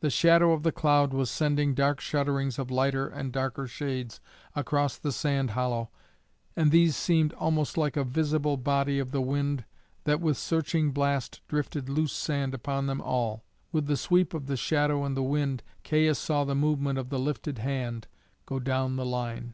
[0.00, 4.18] The shadow of the cloud was sending dark shudderings of lighter and darker shades
[4.56, 5.90] across the sand hollow,
[6.56, 9.66] and these seemed almost like a visible body of the wind
[10.04, 13.44] that with searching blast drifted loose sand upon them all.
[13.72, 17.18] With the sweep of the shadow and the wind, Caius saw the movement of the
[17.18, 18.08] lifted hand
[18.46, 19.52] go down the line.